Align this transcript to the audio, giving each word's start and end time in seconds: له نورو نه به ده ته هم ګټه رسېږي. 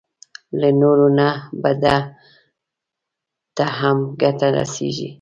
له 0.59 0.69
نورو 0.81 1.07
نه 1.19 1.29
به 1.61 1.71
ده 1.83 1.95
ته 3.55 3.65
هم 3.79 3.97
ګټه 4.21 4.47
رسېږي. 4.57 5.09